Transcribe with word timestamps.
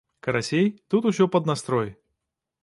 Карацей, 0.27 0.71
тут 0.93 1.09
усё 1.11 1.27
пад 1.37 1.51
настрой. 1.51 1.93